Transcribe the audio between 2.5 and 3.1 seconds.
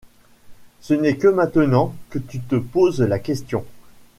poses